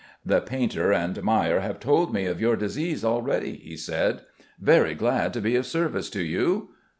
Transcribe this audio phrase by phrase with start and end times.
[0.25, 4.21] "The painter and Mayer have told me of your disease already," he said.
[4.59, 6.69] "Very glad to be of service to you.